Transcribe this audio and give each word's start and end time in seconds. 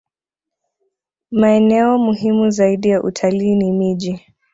Maeneo 1.31 1.97
muhimu 1.97 2.49
zaidi 2.49 2.87
ya 2.89 3.03
utalii 3.03 3.55
ni 3.55 3.71
miji 3.71 4.25